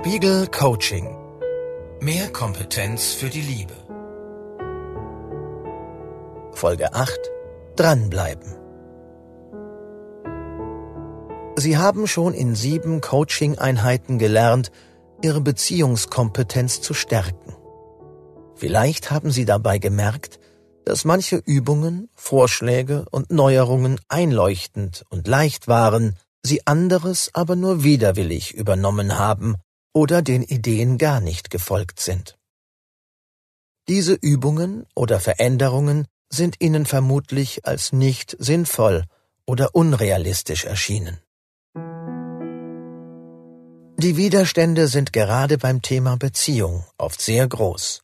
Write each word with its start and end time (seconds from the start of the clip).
Spiegel 0.00 0.46
Coaching. 0.46 1.16
Mehr 2.00 2.30
Kompetenz 2.30 3.14
für 3.14 3.30
die 3.30 3.40
Liebe. 3.40 3.74
Folge 6.52 6.94
8. 6.94 7.18
Dranbleiben. 7.74 8.54
Sie 11.56 11.76
haben 11.78 12.06
schon 12.06 12.32
in 12.32 12.54
sieben 12.54 13.00
Coaching-Einheiten 13.00 14.20
gelernt, 14.20 14.70
Ihre 15.20 15.40
Beziehungskompetenz 15.40 16.80
zu 16.80 16.94
stärken. 16.94 17.56
Vielleicht 18.54 19.10
haben 19.10 19.32
Sie 19.32 19.46
dabei 19.46 19.78
gemerkt, 19.78 20.38
dass 20.84 21.04
manche 21.04 21.42
Übungen, 21.44 22.08
Vorschläge 22.14 23.04
und 23.10 23.32
Neuerungen 23.32 24.00
einleuchtend 24.06 25.04
und 25.10 25.26
leicht 25.26 25.66
waren, 25.66 26.14
Sie 26.44 26.64
anderes 26.68 27.30
aber 27.32 27.56
nur 27.56 27.82
widerwillig 27.82 28.54
übernommen 28.54 29.18
haben 29.18 29.56
oder 29.92 30.22
den 30.22 30.42
Ideen 30.42 30.98
gar 30.98 31.20
nicht 31.20 31.50
gefolgt 31.50 32.00
sind. 32.00 32.38
Diese 33.88 34.14
Übungen 34.14 34.86
oder 34.94 35.18
Veränderungen 35.18 36.06
sind 36.30 36.56
Ihnen 36.60 36.84
vermutlich 36.84 37.64
als 37.64 37.92
nicht 37.92 38.36
sinnvoll 38.38 39.04
oder 39.46 39.74
unrealistisch 39.74 40.66
erschienen. 40.66 41.18
Die 43.96 44.16
Widerstände 44.16 44.86
sind 44.86 45.12
gerade 45.12 45.58
beim 45.58 45.82
Thema 45.82 46.16
Beziehung 46.16 46.84
oft 46.98 47.20
sehr 47.20 47.48
groß, 47.48 48.02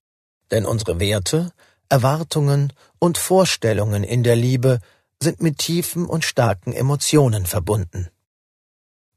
denn 0.51 0.67
unsere 0.67 0.99
Werte, 0.99 1.53
Erwartungen 1.89 2.73
und 2.99 3.19
Vorstellungen 3.19 4.03
in 4.03 4.25
der 4.25 4.37
Liebe 4.37 4.81
sind 5.23 5.41
mit 5.41 5.59
tiefen 5.59 6.07
und 6.07 6.25
starken 6.25 6.73
Emotionen 6.73 7.47
verbunden. 7.47 8.09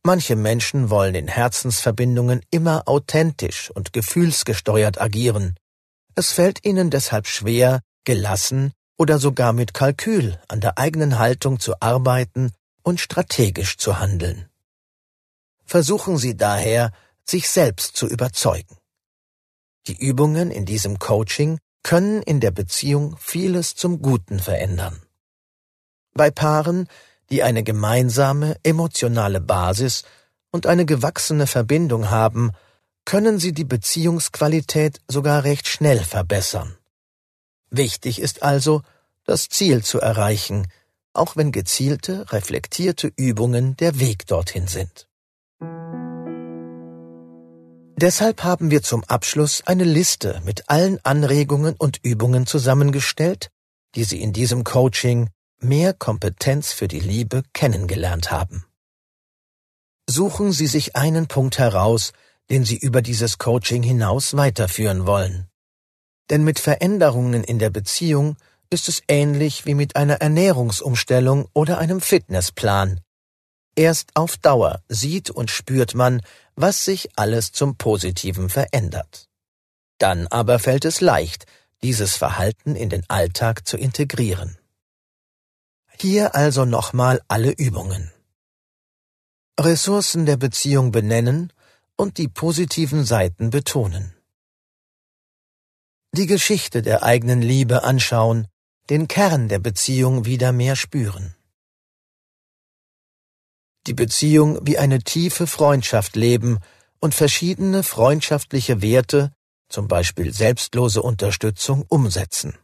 Manche 0.07 0.37
Menschen 0.37 0.89
wollen 0.89 1.15
in 1.15 1.27
Herzensverbindungen 1.27 2.41
immer 2.49 2.87
authentisch 2.87 3.69
und 3.71 3.91
gefühlsgesteuert 3.91 5.01
agieren. 5.01 5.57
Es 6.15 6.31
fällt 6.31 6.63
ihnen 6.63 6.89
deshalb 6.89 7.27
schwer, 7.27 7.81
gelassen 8.05 8.71
oder 8.97 9.19
sogar 9.19 9.51
mit 9.51 9.73
Kalkül 9.73 10.39
an 10.47 10.61
der 10.61 10.77
eigenen 10.77 11.19
Haltung 11.19 11.59
zu 11.59 11.81
arbeiten 11.81 12.53
und 12.83 13.01
strategisch 13.01 13.75
zu 13.75 13.99
handeln. 13.99 14.47
Versuchen 15.65 16.17
Sie 16.17 16.37
daher, 16.37 16.93
sich 17.25 17.49
selbst 17.49 17.97
zu 17.97 18.07
überzeugen. 18.07 18.77
Die 19.87 19.97
Übungen 19.97 20.51
in 20.51 20.65
diesem 20.65 20.99
Coaching 20.99 21.59
können 21.83 22.21
in 22.21 22.39
der 22.39 22.51
Beziehung 22.51 23.17
vieles 23.19 23.75
zum 23.75 24.01
Guten 24.01 24.39
verändern. 24.39 25.01
Bei 26.13 26.31
Paaren, 26.31 26.87
die 27.29 27.43
eine 27.43 27.63
gemeinsame 27.63 28.57
emotionale 28.63 29.41
Basis 29.41 30.03
und 30.51 30.65
eine 30.65 30.85
gewachsene 30.85 31.47
Verbindung 31.47 32.09
haben, 32.09 32.51
können 33.05 33.39
sie 33.39 33.53
die 33.53 33.65
Beziehungsqualität 33.65 35.01
sogar 35.07 35.43
recht 35.43 35.67
schnell 35.67 35.99
verbessern. 35.99 36.75
Wichtig 37.69 38.19
ist 38.19 38.43
also, 38.43 38.81
das 39.23 39.49
Ziel 39.49 39.83
zu 39.83 39.99
erreichen, 39.99 40.67
auch 41.13 41.35
wenn 41.35 41.51
gezielte, 41.51 42.31
reflektierte 42.31 43.11
Übungen 43.15 43.75
der 43.77 43.99
Weg 43.99 44.27
dorthin 44.27 44.67
sind. 44.67 45.07
Deshalb 47.99 48.43
haben 48.43 48.69
wir 48.69 48.83
zum 48.83 49.03
Abschluss 49.05 49.63
eine 49.65 49.83
Liste 49.83 50.39
mit 50.45 50.69
allen 50.69 50.99
Anregungen 51.03 51.75
und 51.75 51.99
Übungen 52.03 52.45
zusammengestellt, 52.45 53.49
die 53.95 54.03
Sie 54.03 54.21
in 54.21 54.33
diesem 54.33 54.63
Coaching 54.63 55.29
mehr 55.59 55.93
Kompetenz 55.93 56.71
für 56.71 56.87
die 56.87 56.99
Liebe 56.99 57.43
kennengelernt 57.53 58.31
haben. 58.31 58.65
Suchen 60.09 60.51
Sie 60.51 60.67
sich 60.67 60.95
einen 60.95 61.27
Punkt 61.27 61.57
heraus, 61.57 62.13
den 62.49 62.63
Sie 62.63 62.77
über 62.77 63.01
dieses 63.01 63.37
Coaching 63.37 63.83
hinaus 63.83 64.37
weiterführen 64.37 65.05
wollen. 65.05 65.47
Denn 66.29 66.43
mit 66.43 66.59
Veränderungen 66.59 67.43
in 67.43 67.59
der 67.59 67.69
Beziehung 67.69 68.37
ist 68.69 68.89
es 68.89 69.01
ähnlich 69.07 69.65
wie 69.65 69.73
mit 69.73 69.95
einer 69.95 70.15
Ernährungsumstellung 70.15 71.47
oder 71.53 71.77
einem 71.77 72.01
Fitnessplan. 72.01 73.01
Erst 73.75 74.11
auf 74.15 74.37
Dauer 74.37 74.81
sieht 74.89 75.29
und 75.29 75.51
spürt 75.51 75.93
man, 75.93 76.21
was 76.55 76.83
sich 76.83 77.09
alles 77.15 77.51
zum 77.51 77.77
Positiven 77.77 78.49
verändert. 78.49 79.27
Dann 79.99 80.27
aber 80.27 80.59
fällt 80.59 80.85
es 80.85 81.01
leicht, 81.01 81.45
dieses 81.83 82.15
Verhalten 82.15 82.75
in 82.75 82.89
den 82.89 83.07
Alltag 83.09 83.67
zu 83.67 83.77
integrieren. 83.77 84.57
Hier 85.99 86.35
also 86.35 86.65
nochmal 86.65 87.21
alle 87.27 87.51
Übungen. 87.51 88.11
Ressourcen 89.59 90.27
der 90.27 90.37
Beziehung 90.37 90.91
benennen 90.91 91.51
und 91.95 92.19
die 92.19 92.27
positiven 92.27 93.03
Seiten 93.03 93.49
betonen. 93.49 94.13
Die 96.13 96.27
Geschichte 96.27 96.83
der 96.83 97.01
eigenen 97.01 97.41
Liebe 97.41 97.83
anschauen, 97.83 98.47
den 98.91 99.07
Kern 99.07 99.49
der 99.49 99.57
Beziehung 99.57 100.25
wieder 100.25 100.51
mehr 100.51 100.75
spüren. 100.75 101.35
Die 103.87 103.95
Beziehung 103.95 104.59
wie 104.67 104.77
eine 104.77 104.99
tiefe 104.99 105.47
Freundschaft 105.47 106.15
leben 106.15 106.59
und 106.99 107.15
verschiedene 107.15 107.81
freundschaftliche 107.81 108.83
Werte, 108.83 109.33
zum 109.67 109.87
Beispiel 109.87 110.31
selbstlose 110.31 111.01
Unterstützung, 111.01 111.85
umsetzen. 111.87 112.55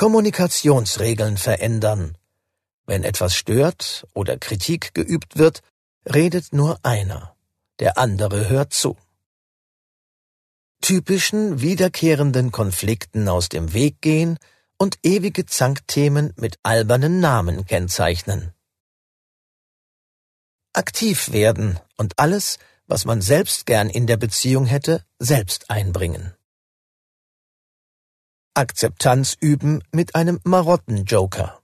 Kommunikationsregeln 0.00 1.36
verändern. 1.36 2.16
Wenn 2.86 3.04
etwas 3.04 3.34
stört 3.34 4.06
oder 4.14 4.38
Kritik 4.38 4.94
geübt 4.94 5.36
wird, 5.36 5.60
redet 6.06 6.54
nur 6.54 6.78
einer, 6.82 7.36
der 7.80 7.98
andere 7.98 8.48
hört 8.48 8.72
zu. 8.72 8.96
Typischen 10.80 11.60
wiederkehrenden 11.60 12.50
Konflikten 12.50 13.28
aus 13.28 13.50
dem 13.50 13.74
Weg 13.74 14.00
gehen 14.00 14.38
und 14.78 14.98
ewige 15.02 15.44
Zankthemen 15.44 16.32
mit 16.36 16.58
albernen 16.62 17.20
Namen 17.20 17.66
kennzeichnen. 17.66 18.54
Aktiv 20.72 21.30
werden 21.32 21.78
und 21.98 22.18
alles, 22.18 22.58
was 22.86 23.04
man 23.04 23.20
selbst 23.20 23.66
gern 23.66 23.90
in 23.90 24.06
der 24.06 24.16
Beziehung 24.16 24.64
hätte, 24.64 25.04
selbst 25.18 25.68
einbringen. 25.68 26.32
Akzeptanz 28.54 29.36
üben 29.40 29.80
mit 29.92 30.16
einem 30.16 30.40
Marottenjoker. 30.42 31.60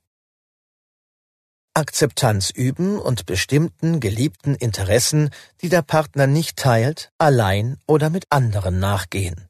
Akzeptanz 1.74 2.50
üben 2.50 3.00
und 3.00 3.26
bestimmten 3.26 3.98
geliebten 3.98 4.54
Interessen, 4.54 5.30
die 5.62 5.68
der 5.68 5.82
Partner 5.82 6.28
nicht 6.28 6.56
teilt, 6.56 7.10
allein 7.18 7.76
oder 7.88 8.08
mit 8.08 8.26
anderen 8.30 8.78
nachgehen. 8.78 9.48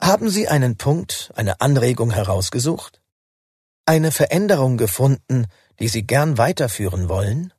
Haben 0.00 0.30
Sie 0.30 0.48
einen 0.48 0.78
Punkt, 0.78 1.30
eine 1.36 1.60
Anregung 1.60 2.10
herausgesucht? 2.10 3.02
Eine 3.84 4.12
Veränderung 4.12 4.78
gefunden, 4.78 5.46
die 5.78 5.88
Sie 5.88 6.06
gern 6.06 6.38
weiterführen 6.38 7.10
wollen? 7.10 7.52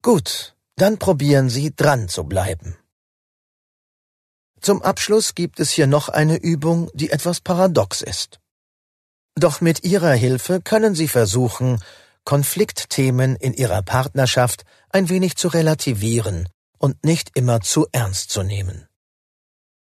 Gut, 0.00 0.56
dann 0.76 0.98
probieren 0.98 1.50
Sie 1.50 1.76
dran 1.76 2.08
zu 2.08 2.24
bleiben. 2.24 2.79
Zum 4.60 4.82
Abschluss 4.82 5.34
gibt 5.34 5.58
es 5.58 5.70
hier 5.70 5.86
noch 5.86 6.08
eine 6.08 6.36
Übung, 6.36 6.90
die 6.92 7.10
etwas 7.10 7.40
paradox 7.40 8.02
ist. 8.02 8.40
Doch 9.34 9.60
mit 9.60 9.84
ihrer 9.84 10.12
Hilfe 10.12 10.60
können 10.60 10.94
Sie 10.94 11.08
versuchen, 11.08 11.82
Konfliktthemen 12.24 13.36
in 13.36 13.54
Ihrer 13.54 13.82
Partnerschaft 13.82 14.64
ein 14.90 15.08
wenig 15.08 15.36
zu 15.36 15.48
relativieren 15.48 16.48
und 16.78 17.02
nicht 17.04 17.30
immer 17.34 17.60
zu 17.60 17.86
ernst 17.92 18.30
zu 18.30 18.42
nehmen. 18.42 18.86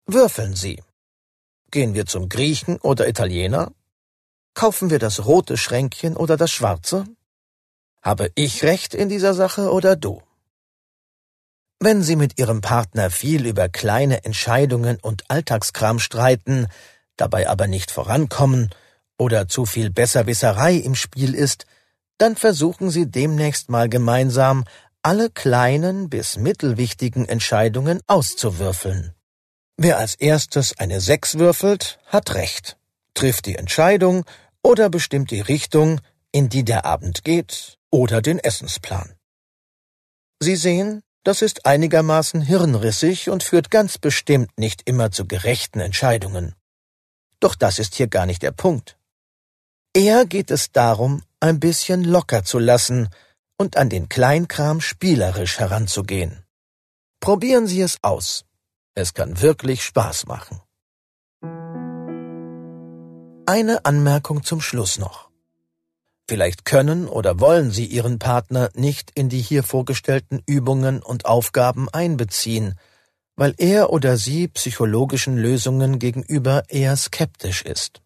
Würfeln 0.06 0.54
Sie. 0.54 0.82
Gehen 1.70 1.94
wir 1.94 2.06
zum 2.06 2.28
Griechen 2.28 2.78
oder 2.78 3.08
Italiener? 3.08 3.72
Kaufen 4.54 4.90
wir 4.90 4.98
das 4.98 5.24
rote 5.24 5.56
Schränkchen 5.56 6.16
oder 6.16 6.36
das 6.36 6.52
schwarze? 6.52 7.04
Habe 8.02 8.31
ich 8.34 8.62
recht 8.62 8.94
in 8.94 9.08
dieser 9.08 9.34
Sache 9.34 9.72
oder 9.72 9.96
du? 9.96 10.22
Wenn 11.84 12.05
Sie 12.05 12.14
mit 12.14 12.38
Ihrem 12.38 12.61
Partner 12.61 13.11
viel 13.11 13.44
über 13.44 13.69
kleine 13.69 14.25
Entscheidungen 14.25 14.99
und 15.02 15.29
Alltagskram 15.29 15.99
streiten, 15.99 16.69
dabei 17.17 17.49
aber 17.49 17.67
nicht 17.67 17.90
vorankommen 17.90 18.70
oder 19.19 19.49
zu 19.49 19.67
viel 19.67 19.90
Besserwisserei 19.90 20.76
im 20.76 20.94
Spiel 20.94 21.34
ist, 21.34 21.67
dann 22.19 22.37
versuchen 22.37 22.90
Sie 22.90 23.11
demnächst 23.11 23.69
mal 23.69 23.88
gemeinsam, 23.88 24.62
alle 25.02 25.29
kleinen 25.29 26.08
bis 26.08 26.37
mittelwichtigen 26.37 27.29
Entscheidungen 27.29 28.00
auszuwürfeln. 28.06 29.12
Wer 29.76 29.99
als 29.99 30.14
erstes 30.14 30.78
eine 30.78 31.00
Sechs 31.00 31.37
würfelt, 31.37 31.99
hat 32.06 32.37
Recht, 32.37 32.76
trifft 33.14 33.46
die 33.46 33.56
Entscheidung 33.56 34.25
oder 34.62 34.88
bestimmt 34.88 35.32
die 35.32 35.40
Richtung, 35.40 36.00
in 36.31 36.49
die 36.49 36.64
der 36.64 36.85
Abend 36.87 37.25
geht 37.25 37.76
oder 37.90 38.23
den 38.23 38.38
Essensplan. 38.38 39.17
Sie 40.38 40.55
sehen, 40.55 41.02
das 41.24 41.42
ist 41.42 41.66
einigermaßen 41.66 42.40
hirnrissig 42.40 43.30
und 43.30 43.42
führt 43.42 43.70
ganz 43.70 43.98
bestimmt 43.98 44.50
nicht 44.58 44.82
immer 44.88 45.10
zu 45.10 45.26
gerechten 45.26 45.80
Entscheidungen. 45.80 46.54
Doch 47.40 47.54
das 47.54 47.78
ist 47.78 47.94
hier 47.94 48.08
gar 48.08 48.26
nicht 48.26 48.42
der 48.42 48.52
Punkt. 48.52 48.98
Eher 49.94 50.24
geht 50.26 50.50
es 50.50 50.72
darum, 50.72 51.22
ein 51.40 51.60
bisschen 51.60 52.04
locker 52.04 52.44
zu 52.44 52.58
lassen 52.58 53.08
und 53.58 53.76
an 53.76 53.88
den 53.88 54.08
Kleinkram 54.08 54.80
spielerisch 54.80 55.58
heranzugehen. 55.58 56.44
Probieren 57.20 57.66
Sie 57.66 57.80
es 57.80 57.98
aus. 58.02 58.44
Es 58.94 59.14
kann 59.14 59.40
wirklich 59.40 59.82
Spaß 59.84 60.26
machen. 60.26 60.60
Eine 63.46 63.84
Anmerkung 63.84 64.44
zum 64.44 64.60
Schluss 64.60 64.98
noch. 64.98 65.31
Vielleicht 66.32 66.64
können 66.64 67.08
oder 67.08 67.40
wollen 67.40 67.70
Sie 67.73 67.84
Ihren 67.84 68.19
Partner 68.19 68.70
nicht 68.73 69.11
in 69.14 69.29
die 69.29 69.43
hier 69.43 69.62
vorgestellten 69.62 70.43
Übungen 70.46 71.02
und 71.02 71.26
Aufgaben 71.26 71.90
einbeziehen, 71.90 72.76
weil 73.37 73.52
er 73.58 73.90
oder 73.93 74.17
sie 74.17 74.49
psychologischen 74.49 75.37
Lösungen 75.37 75.99
gegenüber 75.99 76.62
eher 76.69 76.96
skeptisch 76.96 77.61
ist. 77.61 78.00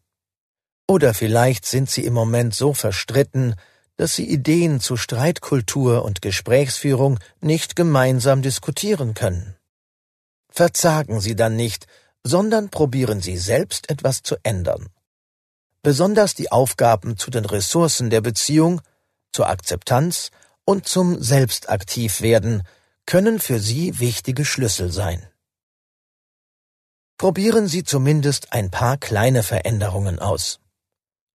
Oder 0.88 1.14
vielleicht 1.14 1.66
sind 1.66 1.88
Sie 1.88 2.04
im 2.04 2.14
Moment 2.14 2.52
so 2.52 2.74
verstritten, 2.74 3.54
dass 3.96 4.16
Sie 4.16 4.28
Ideen 4.28 4.80
zu 4.80 4.96
Streitkultur 4.96 6.04
und 6.04 6.20
Gesprächsführung 6.20 7.20
nicht 7.40 7.76
gemeinsam 7.76 8.42
diskutieren 8.42 9.14
können. 9.14 9.54
Verzagen 10.50 11.20
Sie 11.20 11.36
dann 11.36 11.54
nicht, 11.54 11.86
sondern 12.24 12.70
probieren 12.70 13.20
Sie 13.20 13.36
selbst 13.36 13.88
etwas 13.88 14.22
zu 14.24 14.34
ändern. 14.42 14.88
Besonders 15.86 16.34
die 16.34 16.50
Aufgaben 16.50 17.16
zu 17.16 17.30
den 17.30 17.44
Ressourcen 17.44 18.10
der 18.10 18.20
Beziehung, 18.20 18.80
zur 19.30 19.48
Akzeptanz 19.48 20.32
und 20.64 20.88
zum 20.88 21.22
Selbstaktivwerden 21.22 22.64
können 23.06 23.38
für 23.38 23.60
Sie 23.60 24.00
wichtige 24.00 24.44
Schlüssel 24.44 24.90
sein. 24.90 25.24
Probieren 27.18 27.68
Sie 27.68 27.84
zumindest 27.84 28.52
ein 28.52 28.72
paar 28.72 28.96
kleine 28.96 29.44
Veränderungen 29.44 30.18
aus. 30.18 30.58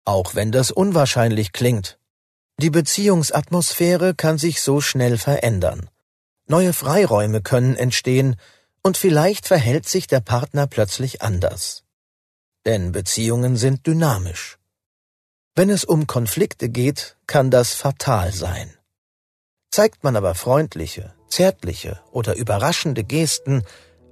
Auch 0.05 0.35
wenn 0.35 0.50
das 0.50 0.73
unwahrscheinlich 0.73 1.52
klingt. 1.52 2.00
Die 2.58 2.70
Beziehungsatmosphäre 2.70 4.17
kann 4.17 4.37
sich 4.37 4.62
so 4.62 4.81
schnell 4.81 5.17
verändern. 5.17 5.88
Neue 6.49 6.73
Freiräume 6.73 7.41
können 7.41 7.76
entstehen 7.76 8.35
und 8.82 8.97
vielleicht 8.97 9.47
verhält 9.47 9.88
sich 9.88 10.08
der 10.08 10.19
Partner 10.19 10.67
plötzlich 10.67 11.23
anders. 11.23 11.85
Denn 12.67 12.93
Beziehungen 12.93 13.57
sind 13.57 13.87
dynamisch. 13.87 14.59
Wenn 15.55 15.71
es 15.71 15.85
um 15.85 16.07
Konflikte 16.07 16.69
geht, 16.69 17.17
kann 17.27 17.51
das 17.51 17.75
fatal 17.75 18.33
sein. 18.33 18.71
Zeigt 19.71 20.05
man 20.05 20.17
aber 20.17 20.35
freundliche, 20.35 21.15
zärtliche 21.29 22.01
oder 22.12 22.37
überraschende 22.37 23.05
Gesten, 23.05 23.65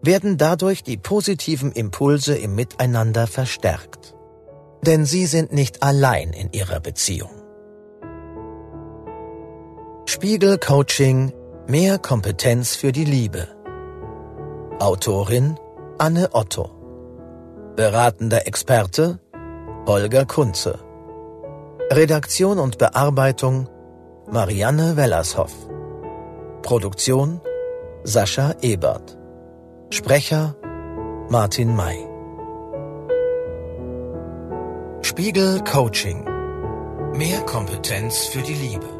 werden 0.02 0.38
dadurch 0.38 0.82
die 0.82 0.96
positiven 0.96 1.72
Impulse 1.72 2.36
im 2.36 2.54
Miteinander 2.54 3.26
verstärkt. 3.26 4.14
Denn 4.82 5.04
sie 5.04 5.26
sind 5.26 5.52
nicht 5.52 5.82
allein 5.82 6.32
in 6.32 6.52
ihrer 6.52 6.80
Beziehung. 6.80 7.30
Spiegel 10.06 10.58
Coaching 10.58 11.32
Mehr 11.66 11.98
Kompetenz 11.98 12.76
für 12.76 12.92
die 12.92 13.04
Liebe. 13.04 13.46
Autorin 14.78 15.58
Anne 15.98 16.30
Otto. 16.32 16.77
Beratender 17.78 18.44
Experte 18.48 19.20
Holger 19.86 20.24
Kunze. 20.24 20.80
Redaktion 21.92 22.58
und 22.58 22.76
Bearbeitung 22.76 23.68
Marianne 24.28 24.96
Wellershoff. 24.96 25.54
Produktion 26.62 27.40
Sascha 28.02 28.56
Ebert. 28.62 29.16
Sprecher 29.90 30.56
Martin 31.28 31.76
May. 31.76 32.04
Spiegel 35.02 35.62
Coaching. 35.62 36.24
Mehr 37.12 37.42
Kompetenz 37.42 38.24
für 38.24 38.42
die 38.42 38.54
Liebe. 38.54 38.97